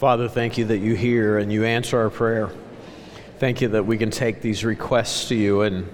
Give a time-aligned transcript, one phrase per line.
[0.00, 2.48] Father, thank you that you hear and you answer our prayer.
[3.38, 5.86] Thank you that we can take these requests to you and,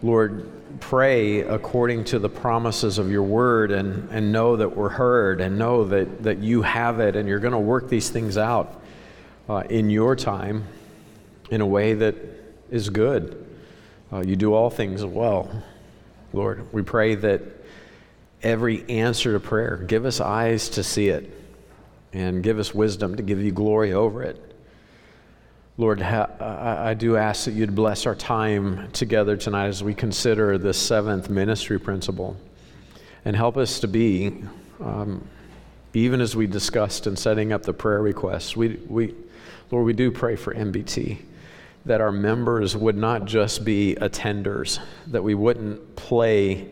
[0.00, 5.40] Lord, pray according to the promises of your word and, and know that we're heard
[5.40, 8.80] and know that, that you have it and you're going to work these things out
[9.48, 10.62] uh, in your time
[11.50, 12.14] in a way that
[12.70, 13.44] is good.
[14.12, 15.50] Uh, you do all things well.
[16.32, 17.42] Lord, we pray that
[18.44, 21.32] every answer to prayer, give us eyes to see it
[22.16, 24.42] and give us wisdom to give you glory over it.
[25.76, 30.72] Lord, I do ask that you'd bless our time together tonight as we consider the
[30.72, 32.34] seventh ministry principle
[33.26, 34.42] and help us to be,
[34.80, 35.28] um,
[35.92, 39.14] even as we discussed in setting up the prayer requests, we, we,
[39.70, 41.18] Lord, we do pray for MBT
[41.84, 46.70] that our members would not just be attenders, that we wouldn't play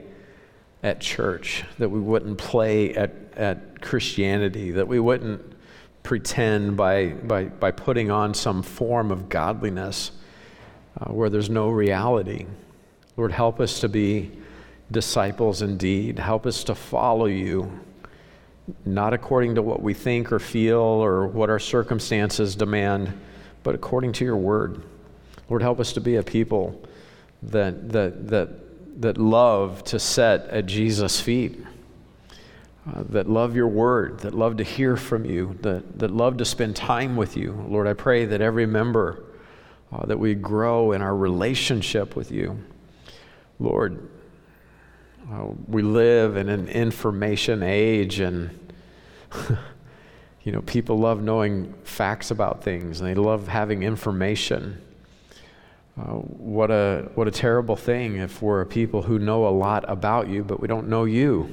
[0.82, 5.54] at church, that we wouldn't play at, at Christianity, that we wouldn't
[6.02, 10.10] pretend by, by, by putting on some form of godliness
[11.00, 12.46] uh, where there's no reality.
[13.16, 14.32] Lord, help us to be
[14.90, 16.18] disciples indeed.
[16.18, 17.80] Help us to follow you,
[18.84, 23.18] not according to what we think or feel or what our circumstances demand,
[23.62, 24.82] but according to your word.
[25.48, 26.82] Lord, help us to be a people
[27.42, 31.64] that, that, that, that love to set at Jesus' feet
[32.86, 36.44] uh, that love your word, that love to hear from you, that, that love to
[36.44, 37.64] spend time with you.
[37.68, 39.24] Lord, I pray that every member,
[39.92, 42.58] uh, that we grow in our relationship with you.
[43.58, 44.08] Lord,
[45.32, 48.50] uh, we live in an information age and
[50.42, 54.78] you know people love knowing facts about things and they love having information
[55.98, 59.84] uh, what a what a terrible thing if we're a people who know a lot
[59.88, 61.48] about you but we don't know you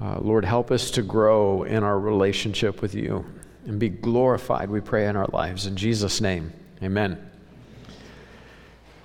[0.00, 3.24] uh, Lord, help us to grow in our relationship with you
[3.64, 5.66] and be glorified, we pray, in our lives.
[5.66, 6.52] In Jesus' name,
[6.82, 7.30] amen.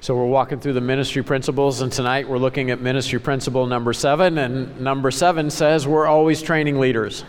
[0.01, 3.93] So, we're walking through the ministry principles, and tonight we're looking at ministry principle number
[3.93, 4.37] seven.
[4.39, 7.23] And number seven says we're always training leaders.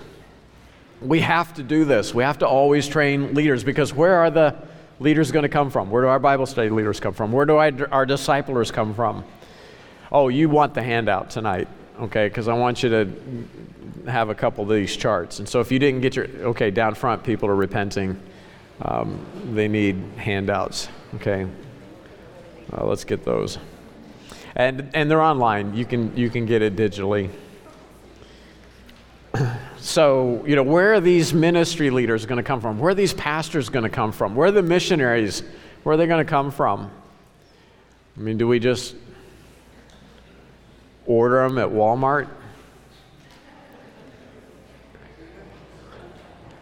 [1.00, 2.14] We have to do this.
[2.14, 4.56] We have to always train leaders because where are the
[4.98, 5.90] leaders going to come from?
[5.90, 7.30] Where do our Bible study leaders come from?
[7.30, 9.24] Where do our disciplers come from?
[10.10, 11.68] Oh, you want the handout tonight
[12.00, 12.28] okay?
[12.28, 15.38] Because I want you to have a couple of these charts.
[15.38, 18.20] And so if you didn't get your, okay, down front, people are repenting.
[18.82, 21.46] Um, they need handouts, okay?
[22.72, 23.58] Uh, let's get those.
[24.56, 25.74] And, and they're online.
[25.74, 27.30] You can, you can get it digitally.
[29.82, 32.78] So, you know, where are these ministry leaders going to come from?
[32.78, 34.36] Where are these pastors going to come from?
[34.36, 35.42] Where are the missionaries?
[35.82, 36.88] Where are they going to come from?
[38.16, 38.94] I mean, do we just
[41.06, 42.28] order them at Walmart.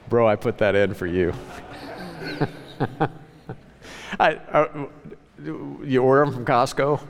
[0.09, 1.33] Bro, I put that in for you.
[4.19, 4.87] I, uh,
[5.85, 7.01] you order them from Costco,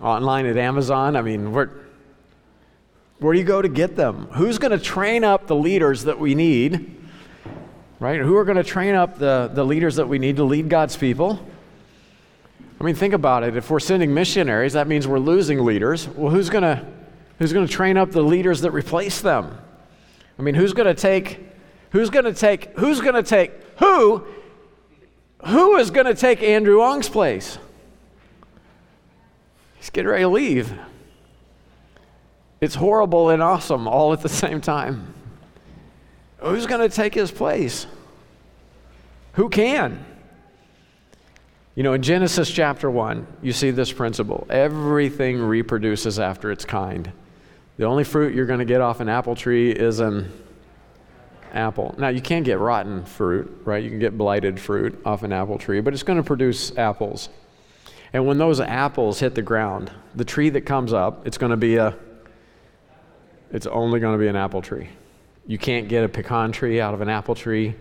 [0.00, 1.16] online at Amazon.
[1.16, 1.70] I mean, where,
[3.18, 4.28] where do you go to get them?
[4.32, 6.94] Who's going to train up the leaders that we need?
[7.98, 8.20] Right?
[8.20, 10.96] Who are going to train up the, the leaders that we need to lead God's
[10.96, 11.44] people?
[12.80, 13.56] I mean, think about it.
[13.56, 16.08] If we're sending missionaries, that means we're losing leaders.
[16.08, 16.86] Well, who's going to
[17.38, 19.58] who's going to train up the leaders that replace them?
[20.38, 21.40] I mean, who's going to take
[21.90, 24.24] who's going to take who's going to take who
[25.46, 27.58] who is going to take Andrew Ong's place?
[29.76, 30.72] He's getting ready to leave.
[32.60, 35.14] It's horrible and awesome all at the same time.
[36.38, 37.86] Who's going to take his place?
[39.34, 40.04] Who can?
[41.78, 47.12] You know, in Genesis chapter 1, you see this principle everything reproduces after its kind.
[47.76, 50.32] The only fruit you're going to get off an apple tree is an
[51.52, 51.94] apple.
[51.96, 53.80] Now, you can get rotten fruit, right?
[53.80, 57.28] You can get blighted fruit off an apple tree, but it's going to produce apples.
[58.12, 61.56] And when those apples hit the ground, the tree that comes up, it's going to
[61.56, 61.96] be a
[63.52, 64.88] it's only going to be an apple tree.
[65.46, 67.76] You can't get a pecan tree out of an apple tree,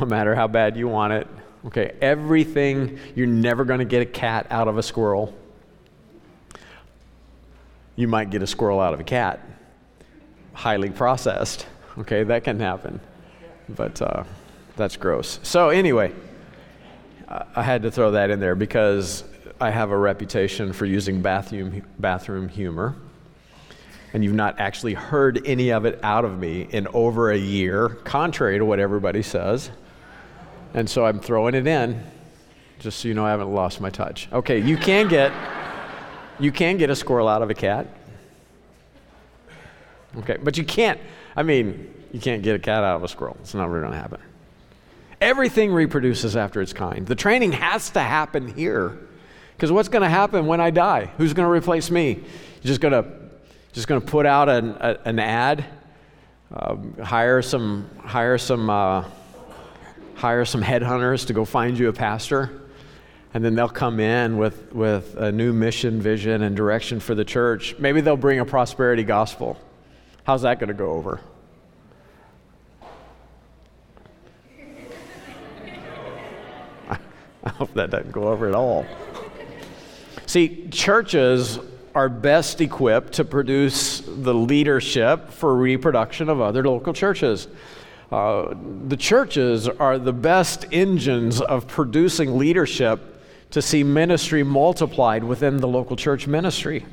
[0.00, 1.28] no matter how bad you want it.
[1.66, 5.34] Okay, everything, you're never going to get a cat out of a squirrel.
[7.96, 9.40] You might get a squirrel out of a cat.
[10.54, 11.66] Highly processed.
[11.98, 12.98] Okay, that can happen.
[13.68, 14.24] But uh,
[14.76, 15.38] that's gross.
[15.42, 16.12] So, anyway,
[17.28, 19.24] I had to throw that in there because
[19.60, 22.96] I have a reputation for using bathroom, bathroom humor.
[24.14, 27.90] And you've not actually heard any of it out of me in over a year,
[27.90, 29.70] contrary to what everybody says.
[30.74, 32.02] And so I'm throwing it in,
[32.78, 34.28] just so you know I haven't lost my touch.
[34.32, 35.32] Okay, you can get
[36.38, 37.86] you can get a squirrel out of a cat.
[40.18, 40.98] Okay, but you can't.
[41.36, 43.36] I mean, You can't get a cat out of a squirrel.
[43.40, 44.20] It's not really going to happen.
[45.20, 47.06] Everything reproduces after its kind.
[47.06, 48.98] The training has to happen here.
[49.56, 51.10] Because what's going to happen when I die?
[51.18, 52.14] Who's going to replace me?
[52.14, 52.24] You're
[52.62, 53.20] just going to
[53.72, 55.64] just going to put out an, a, an ad,
[56.52, 56.74] uh,
[57.04, 59.04] hire some hire some uh,
[60.20, 62.50] hire some headhunters to go find you a pastor,
[63.32, 67.24] and then they'll come in with with a new mission, vision, and direction for the
[67.24, 67.74] church.
[67.78, 69.58] Maybe they'll bring a prosperity gospel.
[70.24, 71.22] How's that going to go over?
[76.90, 76.98] I
[77.48, 78.84] hope that doesn't go over at all.
[80.26, 81.58] See, churches
[81.94, 87.48] are best equipped to produce the leadership for reproduction of other local churches.
[88.10, 88.54] Uh,
[88.88, 95.68] the churches are the best engines of producing leadership to see ministry multiplied within the
[95.68, 96.84] local church ministry.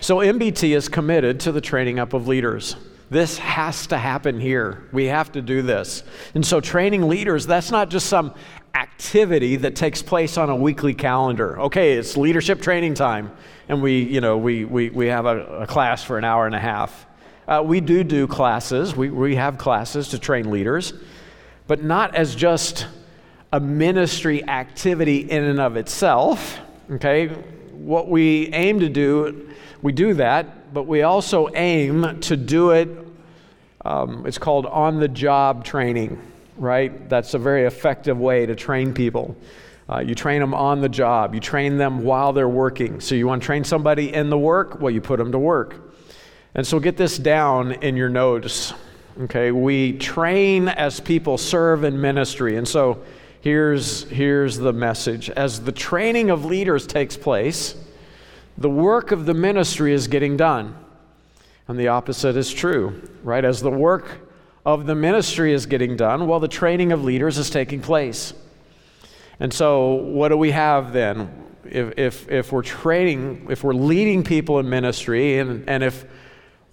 [0.00, 2.76] So, MBT is committed to the training up of leaders.
[3.08, 4.88] This has to happen here.
[4.92, 6.02] We have to do this.
[6.34, 8.34] And so, training leaders, that's not just some
[8.74, 11.60] activity that takes place on a weekly calendar.
[11.62, 13.32] Okay, it's leadership training time,
[13.68, 16.54] and we, you know, we, we, we have a, a class for an hour and
[16.54, 17.06] a half.
[17.46, 20.92] Uh, we do do classes, we, we have classes to train leaders,
[21.66, 22.86] but not as just
[23.52, 26.58] a ministry activity in and of itself.
[26.90, 27.28] Okay,
[27.72, 29.50] what we aim to do,
[29.82, 32.88] we do that, but we also aim to do it.
[33.84, 36.20] Um, it's called on the job training
[36.58, 37.08] right?
[37.08, 39.36] That's a very effective way to train people.
[39.88, 43.00] Uh, you train them on the job, you train them while they're working.
[43.00, 44.80] So, you want to train somebody in the work?
[44.80, 45.85] Well, you put them to work.
[46.56, 48.72] And so, get this down in your notes.
[49.24, 52.56] Okay, we train as people serve in ministry.
[52.56, 53.02] And so,
[53.42, 57.74] here's, here's the message as the training of leaders takes place,
[58.56, 60.74] the work of the ministry is getting done.
[61.68, 63.44] And the opposite is true, right?
[63.44, 64.26] As the work
[64.64, 68.32] of the ministry is getting done well, the training of leaders is taking place.
[69.40, 71.44] And so, what do we have then?
[71.66, 76.06] If, if, if we're training, if we're leading people in ministry, and, and if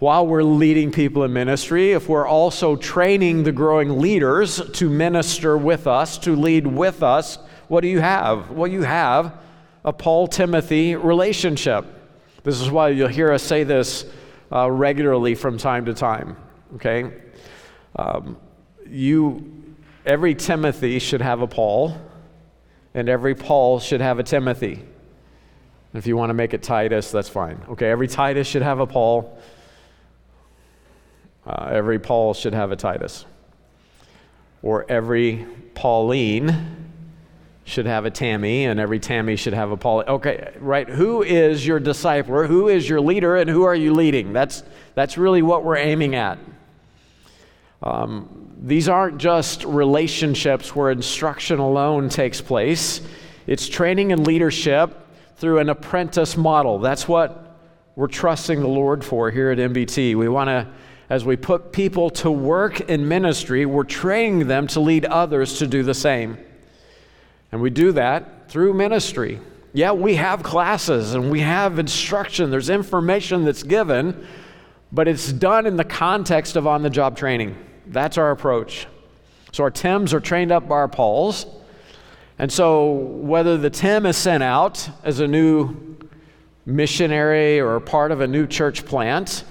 [0.03, 5.57] while we're leading people in ministry, if we're also training the growing leaders to minister
[5.57, 7.37] with us, to lead with us,
[7.69, 8.51] what do you have?
[8.51, 9.33] Well, you have
[9.85, 11.85] a Paul Timothy relationship.
[12.43, 14.05] This is why you'll hear us say this
[14.51, 16.35] uh, regularly from time to time.
[16.75, 17.09] Okay?
[17.95, 18.35] Um,
[18.85, 19.73] you,
[20.05, 21.95] every Timothy should have a Paul,
[22.93, 24.83] and every Paul should have a Timothy.
[25.93, 27.61] If you want to make it Titus, that's fine.
[27.69, 29.39] Okay, every Titus should have a Paul.
[31.45, 33.25] Uh, every Paul should have a Titus.
[34.61, 35.45] Or every
[35.75, 36.83] Pauline
[37.65, 40.03] should have a Tammy, and every Tammy should have a Paul.
[40.07, 40.87] Okay, right.
[40.87, 42.47] Who is your discipler?
[42.47, 44.33] Who is your leader, and who are you leading?
[44.33, 44.63] That's,
[44.95, 46.37] that's really what we're aiming at.
[47.81, 53.01] Um, these aren't just relationships where instruction alone takes place,
[53.45, 54.97] it's training and leadership
[55.35, 56.79] through an apprentice model.
[56.79, 57.57] That's what
[57.97, 60.15] we're trusting the Lord for here at MBT.
[60.15, 60.67] We want to,
[61.09, 65.67] as we put people to work in ministry, we're training them to lead others to
[65.67, 66.37] do the same.
[67.51, 69.39] And we do that through ministry.
[69.73, 74.27] Yeah, we have classes and we have instruction, there's information that's given,
[74.91, 77.57] but it's done in the context of on the job training.
[77.87, 78.87] That's our approach.
[79.51, 81.45] So our Tims are trained up by our Pauls.
[82.39, 85.97] And so whether the Tim is sent out as a new
[86.65, 89.43] missionary or part of a new church plant,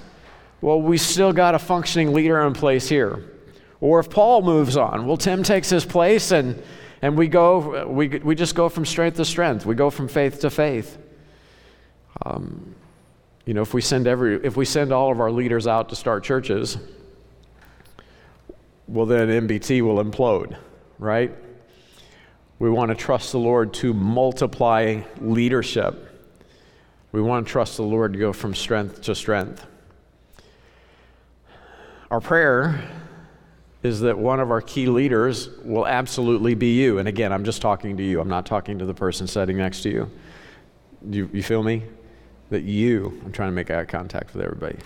[0.63, 3.25] well, we still got a functioning leader in place here.
[3.81, 6.63] Or if Paul moves on, well, Tim takes his place and,
[7.03, 9.67] and we go, we, we just go from strength to strength.
[9.67, 10.99] We go from faith to faith.
[12.25, 12.77] Um,
[13.45, 15.97] you know, if we send every, if we send all of our leaders out to
[15.97, 16.79] start churches,
[18.87, 20.57] well, then MBT will implode,
[21.01, 21.33] right?
[22.61, 26.09] We want to trust the Lord to multiply leadership.
[27.11, 29.67] We want to trust the Lord to go from strength to strength.
[32.13, 32.79] Our prayer
[33.83, 36.99] is that one of our key leaders will absolutely be you.
[36.99, 39.83] And again, I'm just talking to you, I'm not talking to the person sitting next
[39.85, 40.11] to you.
[41.11, 41.83] You, you feel me?
[42.51, 44.77] That you, I'm trying to make eye contact with everybody.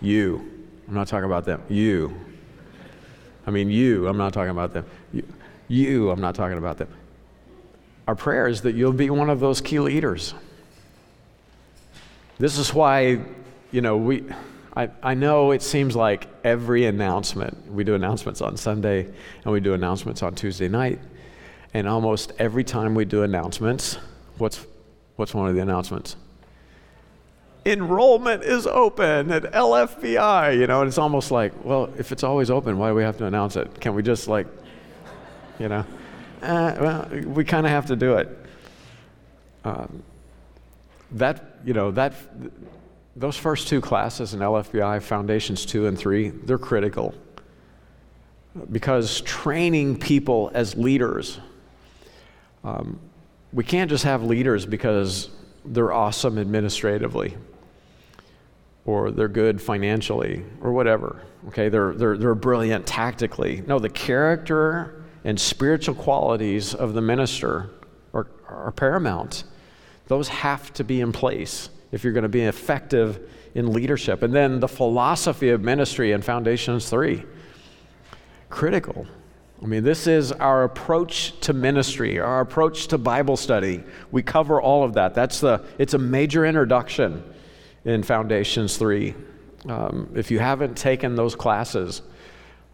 [0.00, 0.48] You
[0.86, 1.60] I'm not talking about them.
[1.68, 2.14] You.
[3.44, 4.06] I mean, you.
[4.06, 4.84] I'm not talking about them.
[5.12, 5.24] You,
[5.66, 6.10] you.
[6.10, 6.88] I'm not talking about them.
[8.06, 10.34] Our prayer is that you'll be one of those key leaders.
[12.38, 13.20] This is why,
[13.72, 14.24] you know, we.
[14.74, 19.04] I, I know it seems like every announcement, we do announcements on Sunday
[19.44, 20.98] and we do announcements on Tuesday night.
[21.74, 23.98] And almost every time we do announcements,
[24.38, 24.66] what's,
[25.16, 26.16] what's one of the announcements?
[27.64, 32.50] enrollment is open at LFBI, you know, and it's almost like, well, if it's always
[32.50, 33.80] open, why do we have to announce it?
[33.80, 34.46] Can we just like,
[35.58, 35.84] you know,
[36.42, 38.46] uh, well, we kind of have to do it.
[39.64, 40.02] Um,
[41.12, 42.14] that, you know, that,
[43.14, 47.14] those first two classes in LFBI, Foundations 2 and 3, they're critical
[48.70, 51.40] because training people as leaders,
[52.64, 52.98] um,
[53.52, 55.30] we can't just have leaders because
[55.64, 57.36] they're awesome administratively
[58.84, 61.22] or they're good financially or whatever.
[61.48, 63.62] Okay, they're, they're, they're brilliant tactically.
[63.66, 67.70] No, the character and spiritual qualities of the minister
[68.12, 69.44] are, are paramount.
[70.08, 74.22] Those have to be in place if you're going to be effective in leadership.
[74.22, 77.22] And then the philosophy of ministry in Foundations 3
[78.48, 79.06] critical.
[79.62, 83.84] I mean, this is our approach to ministry, our approach to Bible study.
[84.10, 85.14] We cover all of that.
[85.14, 87.22] That's the, it's a major introduction
[87.84, 89.14] in Foundations 3.
[89.68, 92.02] Um, if you haven't taken those classes,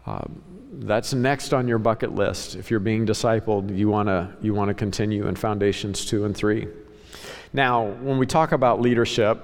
[0.05, 0.41] um,
[0.73, 2.55] that's next on your bucket list.
[2.55, 6.67] If you're being discipled, you want to you wanna continue in Foundations 2 and 3.
[7.51, 9.43] Now, when we talk about leadership,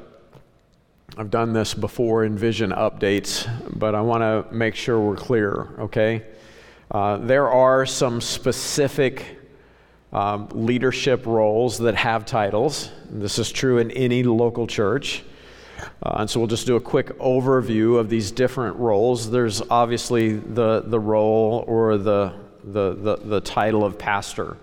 [1.17, 5.69] I've done this before in vision updates, but I want to make sure we're clear,
[5.79, 6.23] okay?
[6.91, 9.39] Uh, there are some specific
[10.13, 12.91] um, leadership roles that have titles.
[13.09, 15.23] This is true in any local church.
[16.03, 19.31] Uh, and so we'll just do a quick overview of these different roles.
[19.31, 22.33] There's obviously the, the role or the,
[22.63, 24.57] the, the, the title of pastor.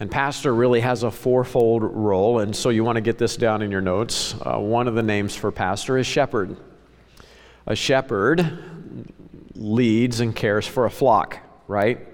[0.00, 3.62] And pastor really has a fourfold role, and so you want to get this down
[3.62, 4.34] in your notes.
[4.40, 6.56] Uh, one of the names for pastor is shepherd.
[7.66, 8.64] A shepherd
[9.54, 12.08] leads and cares for a flock, right?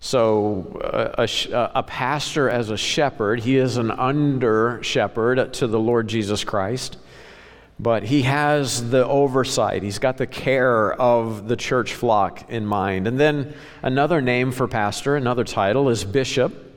[0.00, 5.78] So, uh, a, a, pastor as a shepherd, he is an under shepherd to the
[5.78, 6.98] Lord Jesus Christ,
[7.78, 9.84] but he has the oversight.
[9.84, 13.06] He's got the care of the church flock in mind.
[13.06, 16.71] And then another name for pastor, another title, is bishop.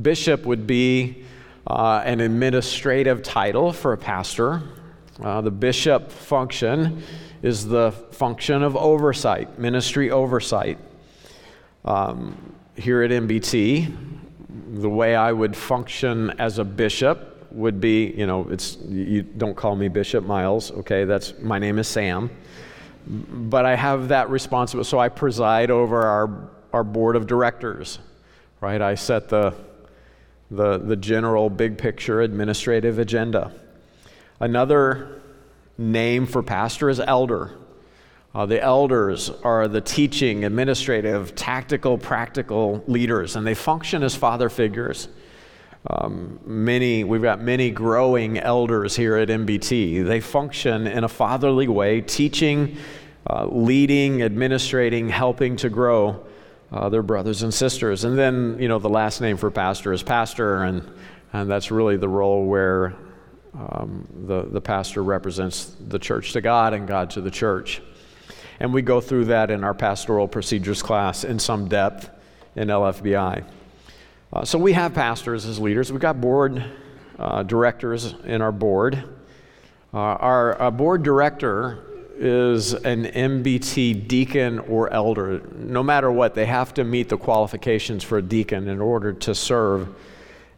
[0.00, 1.24] Bishop would be
[1.66, 4.62] uh, an administrative title for a pastor.
[5.22, 7.02] Uh, the bishop function
[7.42, 10.78] is the function of oversight, ministry oversight.
[11.84, 13.94] Um, here at MBT,
[14.74, 19.56] the way I would function as a bishop would be, you know, it's you don't
[19.56, 21.04] call me Bishop Miles, okay?
[21.04, 22.30] That's my name is Sam,
[23.06, 24.88] but I have that responsibility.
[24.88, 27.98] So I preside over our our board of directors,
[28.60, 28.82] right?
[28.82, 29.54] I set the
[30.50, 33.52] the, the general big picture administrative agenda.
[34.40, 35.20] Another
[35.78, 37.52] name for pastor is elder.
[38.34, 44.48] Uh, the elders are the teaching, administrative, tactical, practical leaders, and they function as father
[44.48, 45.08] figures.
[45.88, 50.04] Um, many, we've got many growing elders here at MBT.
[50.04, 52.76] They function in a fatherly way, teaching,
[53.28, 56.26] uh, leading, administrating, helping to grow
[56.72, 58.04] uh, their brothers and sisters.
[58.04, 60.88] And then, you know, the last name for pastor is pastor, and,
[61.32, 62.94] and that's really the role where
[63.54, 67.80] um, the, the pastor represents the church to God and God to the church.
[68.60, 72.10] And we go through that in our pastoral procedures class in some depth
[72.54, 73.44] in LFBI.
[74.32, 75.92] Uh, so we have pastors as leaders.
[75.92, 76.64] We've got board
[77.18, 79.02] uh, directors in our board.
[79.94, 85.42] Uh, our uh, board director is an MBT deacon or elder.
[85.54, 89.34] No matter what, they have to meet the qualifications for a deacon in order to
[89.34, 89.88] serve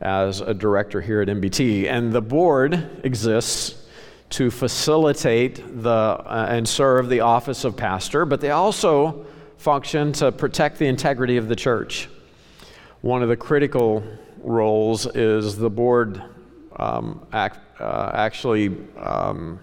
[0.01, 1.89] as a director here at MBT.
[1.89, 3.87] And the board exists
[4.31, 10.31] to facilitate the, uh, and serve the office of pastor, but they also function to
[10.31, 12.09] protect the integrity of the church.
[13.01, 14.05] One of the critical
[14.43, 16.23] roles is the board
[16.77, 18.77] um, act, uh, actually.
[18.97, 19.59] Um,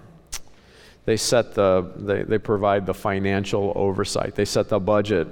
[1.05, 4.35] they set the, they, they provide the financial oversight.
[4.35, 5.27] They set the budget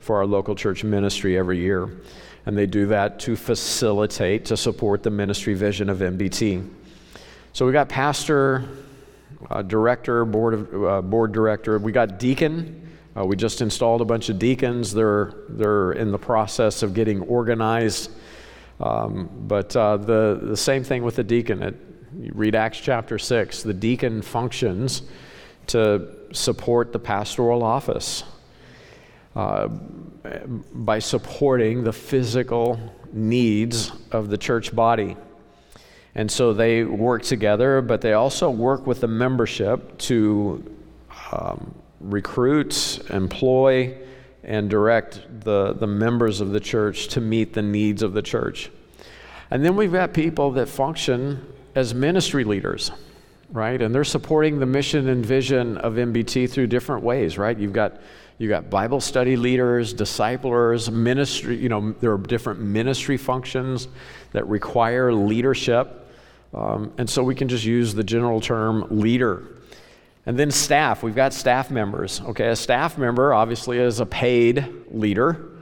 [0.00, 2.00] for our local church ministry every year.
[2.46, 6.66] And they do that to facilitate, to support the ministry vision of MBT.
[7.52, 8.64] So we got pastor,
[9.50, 11.78] uh, director, board, of, uh, board director.
[11.78, 12.88] We got deacon.
[13.14, 14.94] Uh, we just installed a bunch of deacons.
[14.94, 18.12] They're, they're in the process of getting organized.
[18.80, 21.62] Um, but uh, the, the same thing with the deacon.
[21.62, 21.87] It,
[22.18, 25.02] you read Acts chapter 6, the deacon functions
[25.68, 28.24] to support the pastoral office
[29.36, 32.80] uh, by supporting the physical
[33.12, 35.16] needs of the church body.
[36.14, 40.76] And so they work together, but they also work with the membership to
[41.30, 43.96] um, recruit, employ,
[44.42, 48.70] and direct the, the members of the church to meet the needs of the church.
[49.50, 52.90] And then we've got people that function as ministry leaders.
[53.50, 53.80] right?
[53.80, 57.56] And they're supporting the mission and vision of MBT through different ways, right?
[57.56, 58.00] You've got
[58.36, 63.88] you got Bible study leaders, disciplers, ministry, you know, there are different ministry functions
[64.30, 66.06] that require leadership.
[66.54, 69.42] Um, and so we can just use the general term leader.
[70.24, 72.20] And then staff, we've got staff members.
[72.20, 75.58] Okay, a staff member obviously is a paid leader,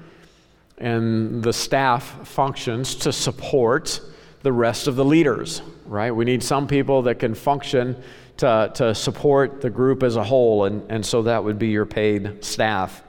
[0.76, 4.02] and the staff functions to support
[4.46, 6.12] the rest of the leaders, right?
[6.12, 8.00] We need some people that can function
[8.36, 11.84] to, to support the group as a whole, and, and so that would be your
[11.84, 13.02] paid staff.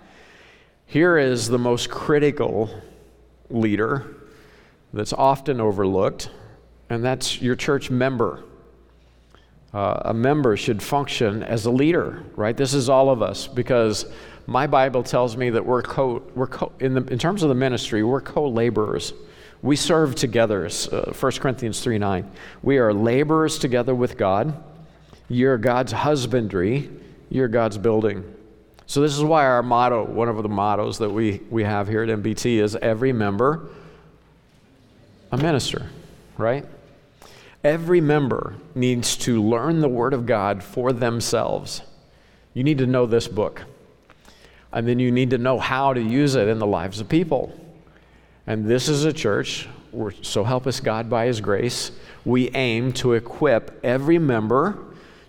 [0.87, 2.71] Here is the most critical
[3.51, 4.15] leader
[4.91, 6.31] that's often overlooked,
[6.89, 8.43] and that's your church member.
[9.75, 12.57] Uh, a member should function as a leader, right?
[12.57, 14.07] This is all of us because
[14.47, 17.55] my Bible tells me that we're co, we're co, in, the, in terms of the
[17.55, 19.13] ministry, we're co laborers.
[19.61, 22.31] We serve together, uh, 1 Corinthians 3 9.
[22.61, 24.63] We are laborers together with God.
[25.29, 26.89] You're God's husbandry,
[27.29, 28.23] you're God's building.
[28.85, 32.03] So, this is why our motto, one of the mottos that we, we have here
[32.03, 33.67] at MBT, is every member
[35.31, 35.89] a minister,
[36.37, 36.65] right?
[37.63, 41.81] Every member needs to learn the Word of God for themselves.
[42.53, 43.63] You need to know this book.
[44.71, 47.53] And then you need to know how to use it in the lives of people.
[48.47, 49.67] And this is a church,
[50.21, 51.91] so help us God by His grace,
[52.23, 54.79] we aim to equip every member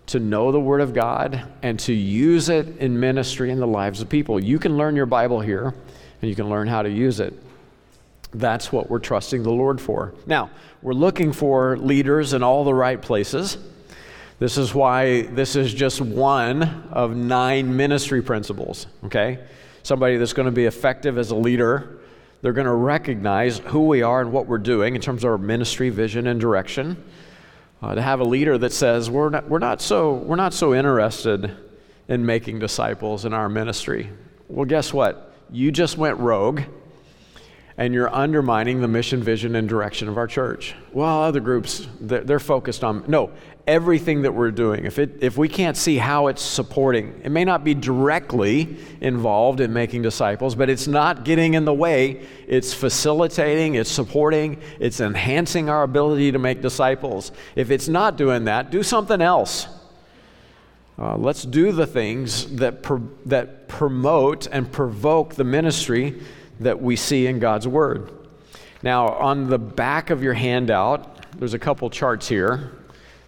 [0.06, 4.00] to know the Word of God and to use it in ministry in the lives
[4.00, 4.42] of people.
[4.42, 5.75] You can learn your Bible here,
[6.22, 7.34] and you can learn how to use it.
[8.32, 10.14] That's what we're trusting the Lord for.
[10.26, 13.58] Now, we're looking for leaders in all the right places.
[14.38, 19.40] This is why this is just one of nine ministry principles, okay?
[19.82, 21.98] Somebody that's going to be effective as a leader,
[22.40, 25.38] they're going to recognize who we are and what we're doing in terms of our
[25.38, 27.02] ministry, vision, and direction.
[27.80, 30.75] Uh, to have a leader that says we're not, we're, not so, we're not so
[30.75, 31.57] interested
[32.09, 34.11] in making disciples in our ministry.
[34.49, 35.33] Well, guess what?
[35.50, 36.62] You just went rogue
[37.78, 40.75] and you're undermining the mission, vision, and direction of our church.
[40.93, 43.30] Well, other groups, they're, they're, focused on, no,
[43.69, 44.84] everything that we're doing.
[44.84, 49.60] If, it, if we can't see how it's supporting, it may not be directly involved
[49.60, 52.26] in making disciples, but it's not getting in the way.
[52.49, 57.30] It's facilitating, it's supporting, it's enhancing our ability to make disciples.
[57.54, 59.69] If it's not doing that, do something else.
[60.99, 62.82] Uh, let's do the things that,
[63.26, 66.21] that promote and provoke the ministry
[66.60, 68.12] that we see in God's Word.
[68.82, 72.73] Now, on the back of your handout, there's a couple charts here.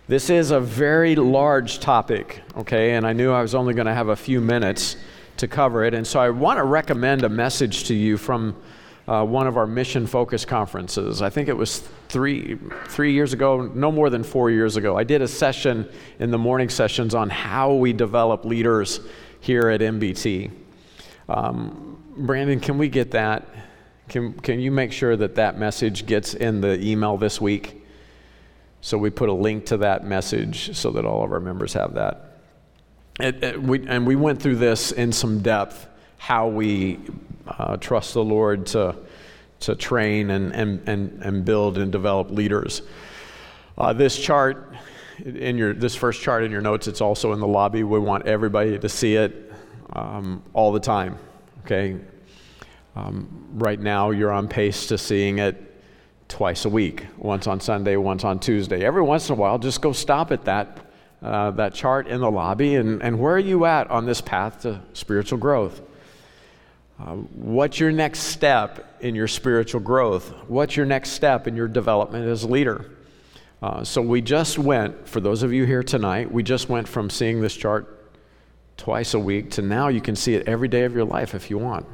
[0.08, 3.94] This is a very large topic, okay, and I knew I was only going to
[3.94, 4.96] have a few minutes
[5.36, 8.56] to cover it, and so I want to recommend a message to you from
[9.08, 11.22] uh, one of our mission focus conferences.
[11.22, 14.96] I think it was three, three years ago, no more than four years ago.
[14.96, 15.88] I did a session
[16.18, 19.00] in the morning sessions on how we develop leaders
[19.40, 20.50] here at MBT.
[21.28, 21.89] Um,
[22.20, 23.48] Brandon, can we get that?
[24.08, 27.84] Can, can you make sure that that message gets in the email this week?
[28.80, 31.94] So we put a link to that message so that all of our members have
[31.94, 32.38] that.
[33.18, 36.98] It, it, we, and we went through this in some depth how we
[37.46, 38.96] uh, trust the Lord to,
[39.60, 42.82] to train and, and, and, and build and develop leaders.
[43.78, 44.74] Uh, this chart,
[45.24, 47.82] in your, this first chart in your notes, it's also in the lobby.
[47.84, 49.52] We want everybody to see it
[49.92, 51.18] um, all the time
[51.64, 51.96] okay?
[52.96, 55.70] Um, right now, you're on pace to seeing it
[56.28, 58.84] twice a week, once on Sunday, once on Tuesday.
[58.84, 60.78] Every once in a while, just go stop at that,
[61.22, 64.62] uh, that chart in the lobby and, and where are you at on this path
[64.62, 65.80] to spiritual growth?
[67.00, 70.32] Uh, what's your next step in your spiritual growth?
[70.48, 72.90] What's your next step in your development as a leader?
[73.62, 77.10] Uh, so we just went, for those of you here tonight, we just went from
[77.10, 77.96] seeing this chart
[78.76, 81.50] twice a week to now you can see it every day of your life if
[81.50, 81.86] you want.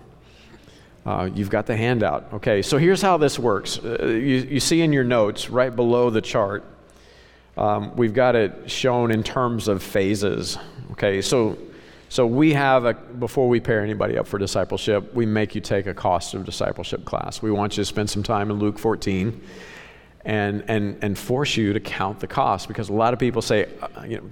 [1.07, 2.27] Uh, you've got the handout.
[2.33, 3.79] Okay, so here's how this works.
[3.79, 6.65] Uh, you, you, see in your notes right below the chart,
[7.57, 10.59] um, we've got it shown in terms of phases.
[10.91, 11.57] Okay, so
[12.09, 15.87] so we have a before we pair anybody up for discipleship, we make you take
[15.87, 17.41] a cost of discipleship class.
[17.41, 19.41] We want you to spend some time in Luke 14
[20.25, 23.69] and and and force you to count the cost because a lot of people say,
[23.81, 24.25] uh, you know,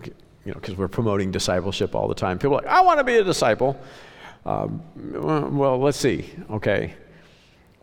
[0.44, 2.36] you know, because we're promoting discipleship all the time.
[2.36, 3.78] People are like, I want to be a disciple.
[4.46, 6.30] Um, well, let's see.
[6.50, 6.94] Okay.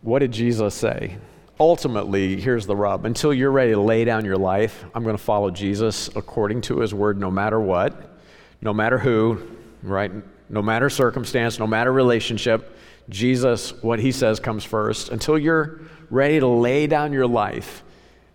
[0.00, 1.16] What did Jesus say?
[1.60, 3.04] Ultimately, here's the rub.
[3.04, 6.80] Until you're ready to lay down your life, I'm going to follow Jesus according to
[6.80, 8.16] his word, no matter what,
[8.60, 9.40] no matter who,
[9.82, 10.10] right?
[10.48, 12.76] No matter circumstance, no matter relationship.
[13.08, 15.10] Jesus, what he says comes first.
[15.10, 17.82] Until you're ready to lay down your life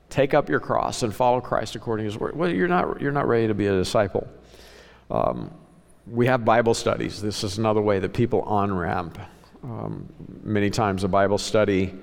[0.10, 2.36] Take up your cross and follow Christ according to his word.
[2.36, 4.28] Well, you're not, you're not ready to be a disciple.
[5.12, 5.54] Um,
[6.10, 7.22] we have Bible studies.
[7.22, 9.20] This is another way that people on ramp.
[9.64, 10.08] Um,
[10.44, 11.94] many times a Bible study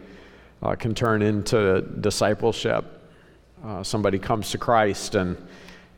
[0.62, 2.85] uh, can turn into discipleship.
[3.64, 5.37] Uh, somebody comes to Christ and,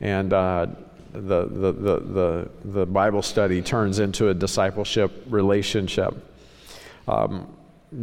[0.00, 0.66] and uh,
[1.12, 6.14] the, the, the, the, the Bible study turns into a discipleship relationship.
[7.08, 7.52] Um,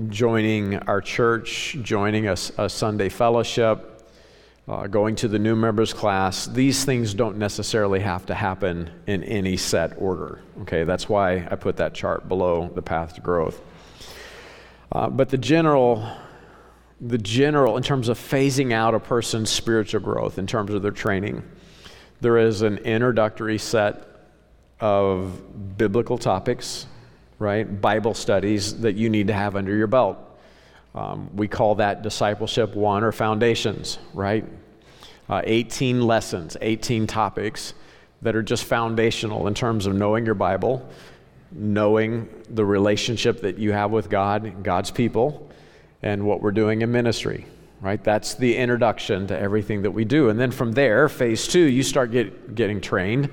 [0.09, 3.92] joining our church, joining a, a Sunday fellowship,
[4.67, 9.23] uh, going to the new members class, these things don't necessarily have to happen in
[9.23, 10.41] any set order.
[10.61, 13.61] Okay, that's why I put that chart below the path to growth.
[14.91, 16.07] Uh, but the general,
[17.01, 20.91] the general, in terms of phasing out a person's spiritual growth, in terms of their
[20.91, 21.43] training,
[22.21, 24.07] there is an introductory set
[24.79, 26.85] of biblical topics,
[27.37, 27.81] right?
[27.81, 30.17] Bible studies that you need to have under your belt.
[30.95, 34.45] Um, we call that discipleship one or foundations, right?
[35.29, 37.73] Uh, 18 lessons, 18 topics
[38.21, 40.87] that are just foundational in terms of knowing your Bible,
[41.51, 45.49] knowing the relationship that you have with God, God's people,
[46.01, 47.45] and what we're doing in ministry,
[47.81, 48.03] right?
[48.03, 50.29] That's the introduction to everything that we do.
[50.29, 53.29] And then from there, phase two, you start get, getting trained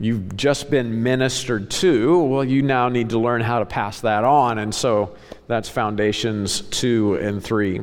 [0.00, 2.20] You've just been ministered to.
[2.20, 4.58] Well, you now need to learn how to pass that on.
[4.58, 5.16] And so
[5.48, 7.80] that's foundations two and three.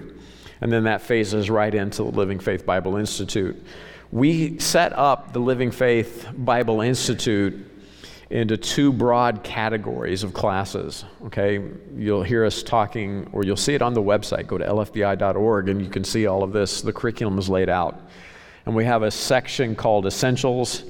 [0.62, 3.62] And then that phases right into the Living Faith Bible Institute.
[4.12, 7.72] We set up the Living Faith Bible Institute
[8.30, 11.04] into two broad categories of classes.
[11.26, 11.62] Okay,
[11.96, 14.48] you'll hear us talking, or you'll see it on the website.
[14.48, 16.82] Go to lfbi.org and you can see all of this.
[16.82, 18.00] The curriculum is laid out.
[18.66, 20.86] And we have a section called Essentials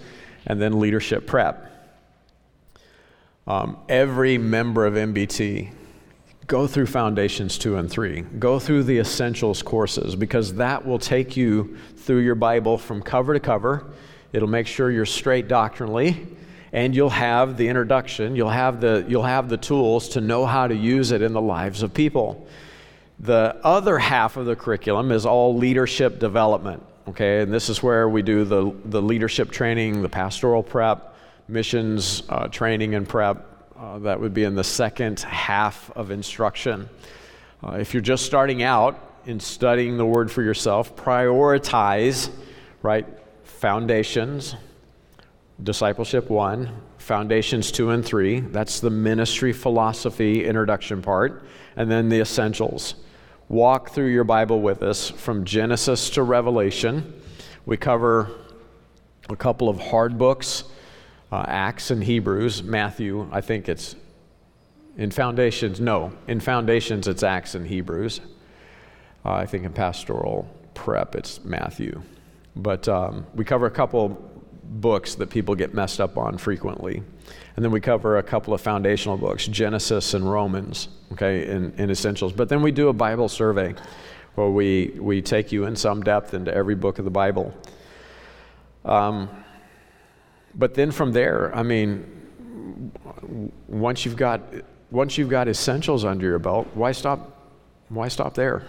[0.46, 1.72] and then leadership prep.
[3.48, 5.72] Um, every member of MBT,
[6.48, 8.22] go through Foundations 2 and 3.
[8.40, 13.34] Go through the Essentials courses because that will take you through your Bible from cover
[13.34, 13.86] to cover.
[14.34, 16.28] It'll make sure you're straight doctrinally
[16.74, 20.68] and you'll have the introduction, you'll have the, you'll have the tools to know how
[20.68, 22.48] to use it in the lives of people.
[23.20, 27.42] The other half of the curriculum is all leadership development okay?
[27.42, 31.16] And this is where we do the, the leadership training, the pastoral prep,
[31.48, 33.52] missions uh, training and prep.
[33.78, 36.90] Uh, that would be in the second half of instruction.
[37.64, 42.30] Uh, if you're just starting out in studying the word for yourself, prioritize,
[42.82, 43.06] right?
[43.44, 44.56] Foundations,
[45.62, 48.40] discipleship one, foundations two and three.
[48.40, 51.44] That's the ministry philosophy introduction part.
[51.76, 52.96] And then the essentials
[53.50, 57.22] walk through your Bible with us from Genesis to Revelation.
[57.66, 58.32] We cover
[59.30, 60.64] a couple of hard books,
[61.32, 63.96] uh, Acts and Hebrews, Matthew, I think it's
[64.98, 68.22] in Foundations, no, in Foundations it's Acts and Hebrews.
[69.24, 72.02] Uh, I think in Pastoral Prep it's Matthew.
[72.56, 74.32] But um, we cover a couple
[74.64, 77.04] books that people get messed up on frequently.
[77.56, 81.90] And then we cover a couple of foundational books, Genesis and Romans, okay, in, in
[81.90, 82.34] essentials.
[82.34, 83.76] But then we do a Bible survey
[84.36, 87.54] where we, we take you in some depth into every book of the Bible.
[88.84, 89.30] Um,
[90.54, 92.16] but then from there, I mean,
[93.68, 94.42] once you've got
[94.92, 97.52] once you've got essentials under your belt, why stop?
[97.90, 98.64] Why stop there?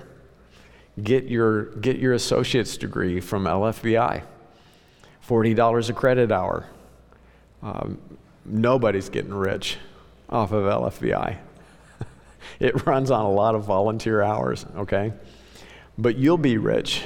[1.03, 4.23] Get your get your associate's degree from LFBI.
[5.21, 6.67] Forty dollars a credit hour.
[7.63, 7.99] Um,
[8.49, 9.79] nobody's getting rich
[10.29, 11.39] off of LFBI.
[12.61, 15.13] it runs on a lot of volunteer hours, okay?
[15.99, 17.03] But you'll be rich.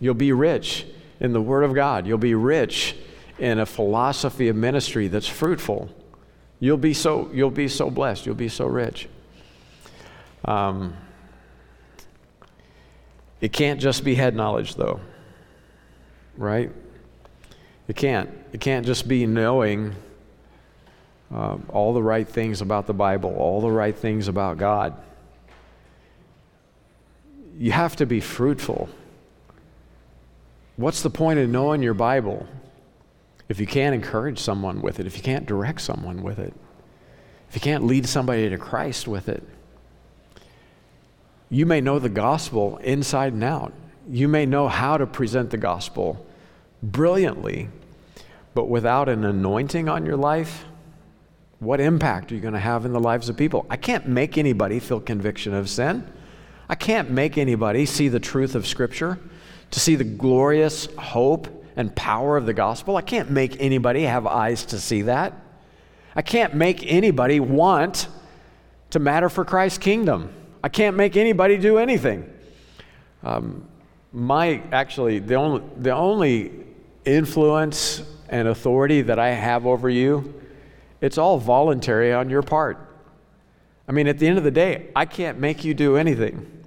[0.00, 0.86] You'll be rich
[1.20, 2.06] in the Word of God.
[2.06, 2.96] You'll be rich
[3.38, 5.90] in a philosophy of ministry that's fruitful.
[6.60, 8.26] You'll be so, you'll be so blessed.
[8.26, 9.08] You'll be so rich.
[10.44, 10.96] Um,
[13.40, 15.00] it can't just be head knowledge, though,
[16.36, 16.70] right?
[17.88, 18.30] It can't.
[18.52, 19.94] It can't just be knowing
[21.34, 24.94] uh, all the right things about the Bible, all the right things about God.
[27.58, 28.88] You have to be fruitful.
[30.76, 32.46] What's the point of knowing your Bible
[33.48, 36.52] if you can't encourage someone with it, if you can't direct someone with it,
[37.48, 39.42] if you can't lead somebody to Christ with it?
[41.48, 43.72] You may know the gospel inside and out.
[44.08, 46.24] You may know how to present the gospel
[46.82, 47.68] brilliantly,
[48.54, 50.64] but without an anointing on your life,
[51.58, 53.66] what impact are you going to have in the lives of people?
[53.70, 56.06] I can't make anybody feel conviction of sin.
[56.68, 59.18] I can't make anybody see the truth of Scripture,
[59.70, 62.96] to see the glorious hope and power of the gospel.
[62.96, 65.32] I can't make anybody have eyes to see that.
[66.14, 68.08] I can't make anybody want
[68.90, 70.32] to matter for Christ's kingdom.
[70.62, 72.32] I can't make anybody do anything.
[73.22, 73.66] Um,
[74.12, 76.52] my actually the only the only
[77.04, 80.34] influence and authority that I have over you,
[81.00, 82.78] it's all voluntary on your part.
[83.88, 86.64] I mean, at the end of the day, I can't make you do anything.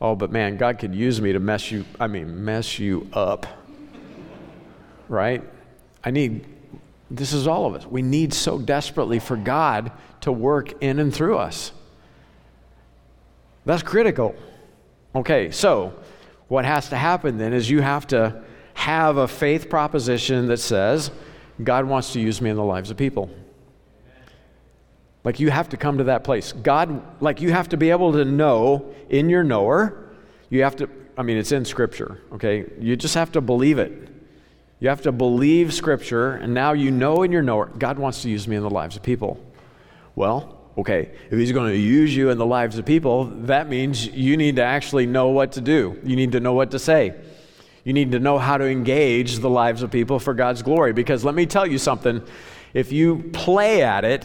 [0.00, 3.46] Oh, but man, God could use me to mess you, I mean, mess you up.
[5.08, 5.42] Right?
[6.04, 6.44] I need,
[7.10, 7.86] this is all of us.
[7.86, 11.72] We need so desperately for God to work in and through us.
[13.64, 14.34] That's critical.
[15.14, 15.94] Okay, so
[16.48, 18.42] what has to happen then is you have to
[18.74, 21.10] have a faith proposition that says,
[21.62, 23.30] God wants to use me in the lives of people.
[25.28, 26.52] Like you have to come to that place.
[26.52, 30.08] God, like you have to be able to know in your knower,
[30.48, 30.88] you have to,
[31.18, 32.64] I mean, it's in Scripture, okay?
[32.80, 34.08] You just have to believe it.
[34.80, 38.30] You have to believe Scripture, and now you know in your knower, God wants to
[38.30, 39.38] use me in the lives of people.
[40.14, 44.06] Well, okay, if He's going to use you in the lives of people, that means
[44.06, 46.00] you need to actually know what to do.
[46.04, 47.14] You need to know what to say.
[47.84, 50.94] You need to know how to engage the lives of people for God's glory.
[50.94, 52.22] Because let me tell you something
[52.72, 54.24] if you play at it,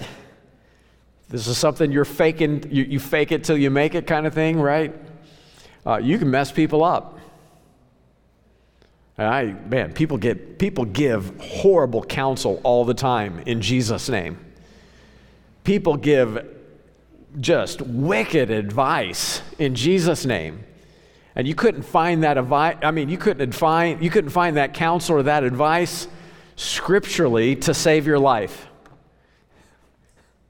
[1.34, 4.36] this is something you're faking, you, you fake it till you make it kind of
[4.36, 4.94] thing, right?
[5.84, 7.18] Uh, you can mess people up.
[9.18, 14.38] And I, man, people get people give horrible counsel all the time in Jesus' name.
[15.64, 16.46] People give
[17.40, 20.64] just wicked advice in Jesus' name.
[21.36, 24.76] And you couldn't find that advice, I mean, you couldn't find, you couldn't find that
[24.76, 26.08] counsel or that advice
[26.58, 28.68] scripturally to save your life.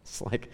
[0.02, 0.50] It's like,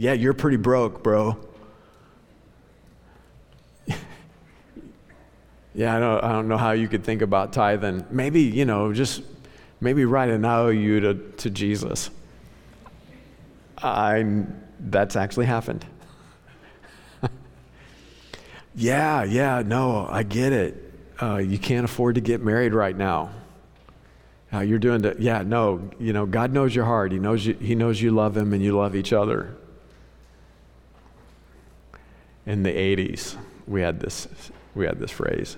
[0.00, 1.36] yeah, you're pretty broke, bro.
[5.74, 8.06] yeah, I don't, I don't know how you could think about tithing.
[8.10, 9.20] Maybe, you know, just
[9.78, 12.08] maybe write an IOU to, to Jesus.
[13.76, 14.46] I,
[14.78, 15.84] that's actually happened.
[18.74, 20.94] yeah, yeah, no, I get it.
[21.20, 23.32] Uh, you can't afford to get married right now.
[24.50, 27.12] Uh, you're doing the, yeah, no, you know, God knows your heart.
[27.12, 29.58] He knows you, he knows you love Him and you love each other
[32.50, 33.36] in the 80s,
[33.68, 34.26] we had this,
[34.74, 35.56] we had this phrase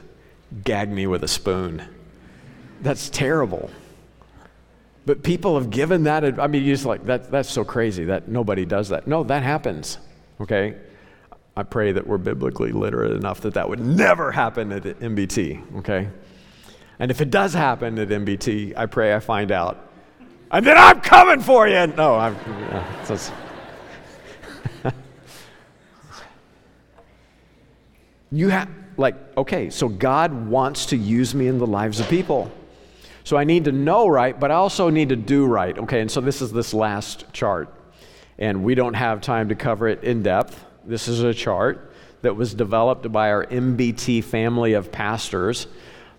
[0.64, 1.82] gag me with a spoon.
[2.82, 3.70] That's terrible.
[5.06, 8.28] But people have given that, I mean, you're just like, that, that's so crazy that
[8.28, 9.06] nobody does that.
[9.06, 9.96] No, that happens,
[10.40, 10.76] okay?
[11.56, 16.08] I pray that we're biblically literate enough that that would never happen at MBT, okay?
[16.98, 19.88] And if it does happen at MBT, I pray I find out.
[20.50, 21.86] And then I'm coming for you.
[21.86, 22.36] No, I'm.
[22.70, 22.84] Uh,
[28.32, 32.50] You have, like, okay, so God wants to use me in the lives of people.
[33.24, 35.78] So I need to know right, but I also need to do right.
[35.78, 37.72] Okay, and so this is this last chart.
[38.38, 40.64] And we don't have time to cover it in depth.
[40.84, 41.92] This is a chart
[42.22, 45.66] that was developed by our MBT family of pastors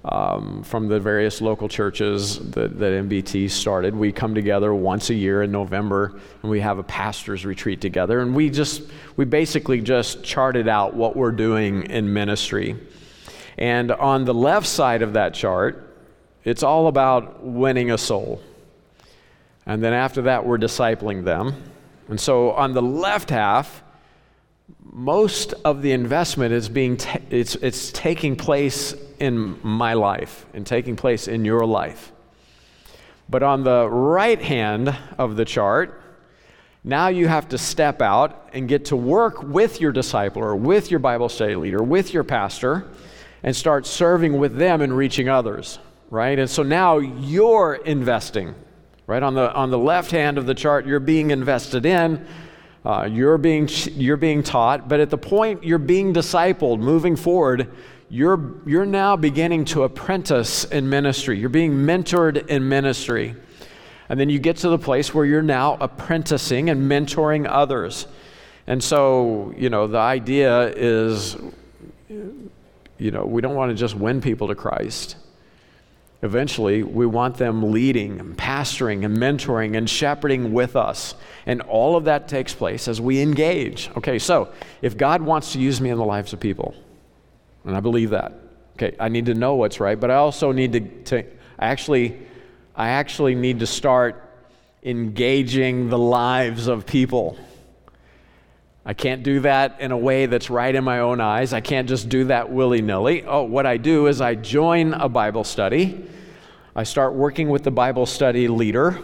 [0.05, 3.95] um, from the various local churches that, that MBT started.
[3.95, 8.19] We come together once a year in November and we have a pastor's retreat together.
[8.19, 8.83] And we just,
[9.15, 12.75] we basically just charted out what we're doing in ministry.
[13.57, 15.95] And on the left side of that chart,
[16.43, 18.41] it's all about winning a soul.
[19.65, 21.63] And then after that, we're discipling them.
[22.09, 23.81] And so on the left half,
[24.81, 30.97] most of the investment is being it's, it's taking place in my life and taking
[30.97, 32.11] place in your life.
[33.29, 36.01] But on the right hand of the chart
[36.85, 40.91] now you have to step out and get to work with your disciple or with
[40.91, 42.85] your bible study leader with your pastor
[43.41, 46.37] and start serving with them and reaching others right?
[46.37, 48.53] And so now you're investing
[49.07, 49.23] right?
[49.23, 52.27] On the on the left hand of the chart you're being invested in
[52.85, 57.71] uh, you're, being, you're being taught, but at the point you're being discipled, moving forward,
[58.09, 61.39] you're, you're now beginning to apprentice in ministry.
[61.39, 63.35] You're being mentored in ministry.
[64.09, 68.05] And then you get to the place where you're now apprenticing and mentoring others.
[68.67, 71.35] And so, you know, the idea is,
[72.09, 75.15] you know, we don't want to just win people to Christ.
[76.21, 81.15] Eventually, we want them leading and pastoring and mentoring and shepherding with us.
[81.45, 83.89] And all of that takes place as we engage.
[83.97, 84.49] Okay, so
[84.81, 86.75] if God wants to use me in the lives of people,
[87.65, 88.33] and I believe that,
[88.75, 91.23] okay, I need to know what's right, but I also need to, to
[91.57, 92.19] actually,
[92.75, 94.19] I actually need to start
[94.83, 97.37] engaging the lives of people.
[98.85, 101.53] I can't do that in a way that's right in my own eyes.
[101.53, 103.23] I can't just do that willy nilly.
[103.23, 106.05] Oh, what I do is I join a Bible study.
[106.75, 108.99] I start working with the Bible study leader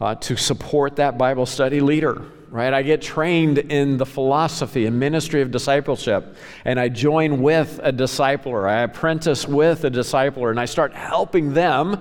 [0.00, 2.22] uh, to support that Bible study leader.
[2.54, 2.72] Right?
[2.72, 7.92] I get trained in the philosophy and ministry of discipleship, and I join with a
[7.92, 8.70] discipler.
[8.70, 12.00] I apprentice with a discipler, and I start helping them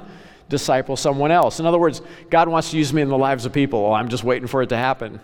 [0.50, 1.60] disciple someone else.
[1.60, 3.82] In other words, God wants to use me in the lives of people.
[3.82, 5.20] Well, I'm just waiting for it to happen.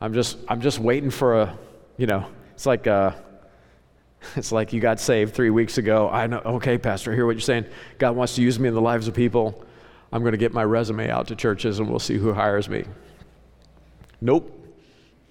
[0.00, 1.58] I'm just, I'm just waiting for a,
[1.98, 2.24] you know,
[2.54, 3.22] it's like uh, a,
[4.36, 6.08] it's like you got saved three weeks ago.
[6.08, 7.66] I know, okay, Pastor, I hear what you're saying.
[7.98, 9.66] God wants to use me in the lives of people.
[10.10, 12.86] I'm going to get my resume out to churches and we'll see who hires me.
[14.20, 14.52] Nope,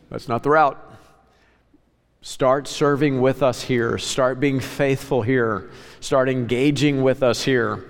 [0.10, 0.86] that's not the route.
[2.22, 3.98] Start serving with us here.
[3.98, 5.70] Start being faithful here.
[6.02, 7.86] Start engaging with us here.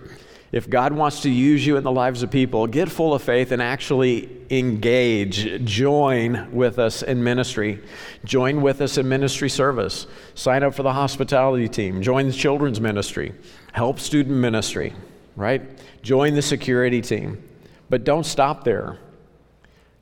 [0.51, 3.51] If God wants to use you in the lives of people, get full of faith
[3.51, 5.63] and actually engage.
[5.63, 7.83] Join with us in ministry.
[8.23, 10.07] Join with us in ministry service.
[10.33, 12.01] Sign up for the hospitality team.
[12.01, 13.33] Join the children's ministry.
[13.73, 14.93] Help student ministry,
[15.35, 15.61] right?
[16.01, 17.43] Join the security team.
[17.89, 18.97] But don't stop there.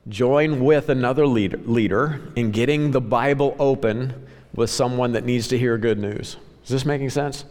[0.08, 5.76] Join with another leader, in getting the Bible open with someone that needs to hear
[5.76, 6.36] good news.
[6.64, 7.44] Is this making sense?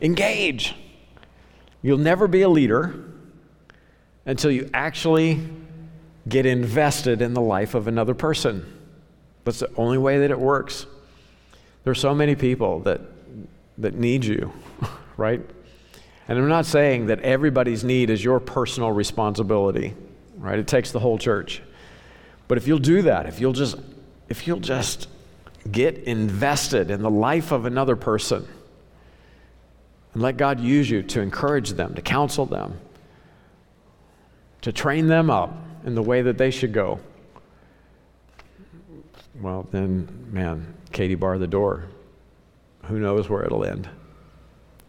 [0.00, 0.76] Engage.
[1.82, 3.04] You'll never be a leader
[4.26, 5.40] until you actually
[6.28, 8.64] get invested in the life of another person.
[9.44, 10.86] That's the only way that it works.
[11.84, 13.00] There's so many people that,
[13.78, 14.52] that need you,
[15.16, 15.40] right?
[16.28, 19.94] And I'm not saying that everybody's need is your personal responsibility,
[20.36, 20.58] right?
[20.58, 21.62] It takes the whole church.
[22.48, 23.76] But if you'll do that, if you'll just
[24.28, 25.08] if you'll just
[25.70, 28.46] get invested in the life of another person,
[30.14, 32.78] and let God use you to encourage them, to counsel them,
[34.62, 36.98] to train them up in the way that they should go.
[39.40, 41.84] Well, then, man, Katie bar the door.
[42.84, 43.88] Who knows where it'll end?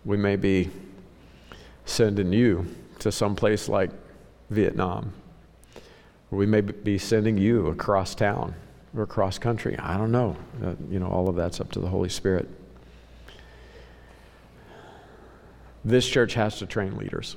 [0.06, 0.70] We may be
[1.86, 2.66] sending you
[3.00, 3.92] to some place like
[4.50, 5.14] Vietnam.
[6.32, 8.56] Or we may be sending you across town
[8.96, 9.78] or across country.
[9.80, 10.38] I don't know.
[10.64, 12.48] Uh, you know, all of that's up to the Holy Spirit.
[15.84, 17.36] This church has to train leaders.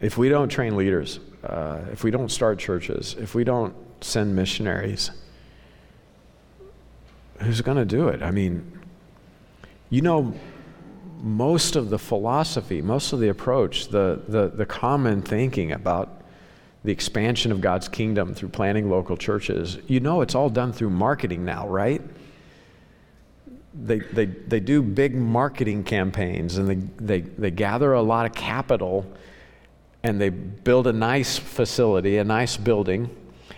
[0.00, 4.34] If we don't train leaders, uh, if we don't start churches, if we don't send
[4.34, 5.10] missionaries,
[7.40, 8.22] who's going to do it?
[8.22, 8.80] I mean,
[9.90, 10.34] you know,
[11.22, 16.22] most of the philosophy, most of the approach, the, the, the common thinking about
[16.82, 20.90] the expansion of God's kingdom through planting local churches, you know it's all done through
[20.90, 22.00] marketing now, right?
[23.74, 28.32] They, they, they do big marketing campaigns and they, they, they gather a lot of
[28.32, 29.06] capital
[30.02, 33.14] and they build a nice facility, a nice building,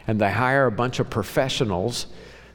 [0.06, 2.06] and they hire a bunch of professionals.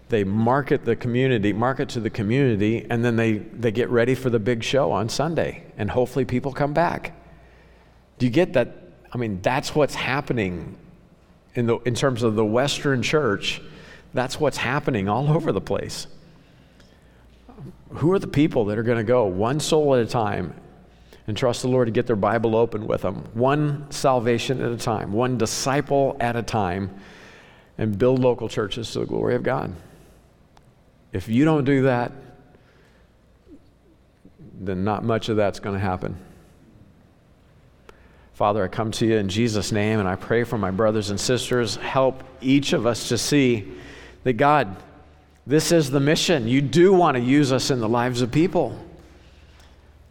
[0.09, 4.29] They market the community, market to the community, and then they, they get ready for
[4.29, 7.13] the big show on Sunday, and hopefully people come back.
[8.17, 10.77] Do you get that I mean, that's what's happening
[11.55, 13.61] in, the, in terms of the Western church.
[14.13, 16.07] That's what's happening all over the place.
[17.89, 20.53] Who are the people that are going to go one soul at a time
[21.25, 23.27] and trust the Lord to get their Bible open with them?
[23.33, 26.89] One salvation at a time, one disciple at a time,
[27.77, 29.73] and build local churches to the glory of God.
[31.11, 32.11] If you don't do that,
[34.59, 36.17] then not much of that's going to happen.
[38.33, 41.19] Father, I come to you in Jesus' name and I pray for my brothers and
[41.19, 41.75] sisters.
[41.77, 43.67] Help each of us to see
[44.23, 44.75] that God,
[45.47, 46.47] this is the mission.
[46.47, 48.77] You do want to use us in the lives of people.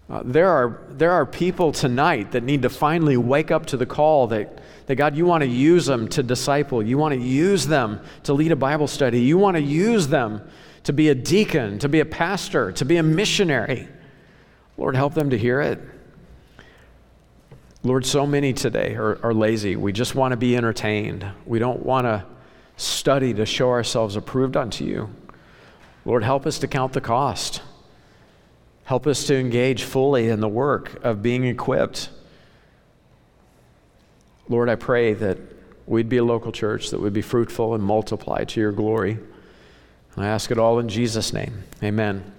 [0.08, 3.86] Uh, there, are, there are people tonight that need to finally wake up to the
[3.86, 6.82] call that, that God, you want to use them to disciple.
[6.82, 9.20] You want to use them to lead a Bible study.
[9.20, 10.48] You want to use them
[10.86, 13.88] to be a deacon, to be a pastor, to be a missionary.
[14.78, 15.80] Lord, help them to hear it.
[17.82, 19.74] Lord, so many today are, are lazy.
[19.74, 21.26] We just want to be entertained.
[21.44, 22.24] We don't want to
[22.76, 25.10] study to show ourselves approved unto you.
[26.04, 27.62] Lord, help us to count the cost.
[28.84, 32.10] Help us to engage fully in the work of being equipped.
[34.48, 35.38] Lord, I pray that
[35.84, 39.18] we'd be a local church that would be fruitful and multiply to your glory.
[40.16, 41.64] I ask it all in Jesus' name.
[41.82, 42.32] Amen.